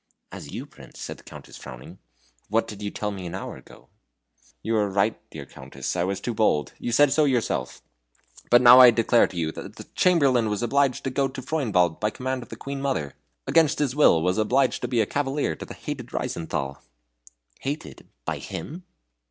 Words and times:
"As 0.31 0.51
you, 0.51 0.65
Prince?" 0.65 0.99
said 0.99 1.17
the 1.17 1.23
Countess, 1.23 1.57
frowning, 1.57 1.99
"what 2.49 2.67
did 2.67 2.81
you 2.81 2.89
tell 2.89 3.11
me 3.11 3.27
an 3.27 3.35
hour 3.35 3.55
ago?" 3.57 3.87
"You 4.63 4.75
are 4.77 4.89
right, 4.89 5.19
dear 5.29 5.45
Countess, 5.45 5.95
I 5.95 6.03
was 6.05 6.19
too 6.19 6.33
bold. 6.33 6.73
You 6.79 6.91
said 6.91 7.13
so 7.13 7.25
yourself. 7.25 7.83
But 8.49 8.63
now 8.63 8.79
I 8.79 8.89
declare 8.89 9.27
to 9.27 9.37
you 9.37 9.51
the 9.51 9.85
Chamberlain 9.93 10.49
was 10.49 10.63
obliged 10.63 11.03
to 11.03 11.11
go 11.11 11.27
to 11.27 11.41
Freudenwald 11.43 11.99
by 11.99 12.09
command 12.09 12.41
of 12.41 12.49
the 12.49 12.55
Queen 12.55 12.81
mother 12.81 13.13
against 13.45 13.77
his 13.77 13.95
will 13.95 14.23
was 14.23 14.39
obliged 14.39 14.81
to 14.81 14.87
be 14.87 15.05
cavalier 15.05 15.55
to 15.55 15.65
the 15.65 15.75
hated 15.75 16.07
Reizenthal" 16.11 16.79
"Hated 17.61 18.07
by 18.25 18.39
him?" 18.39 18.85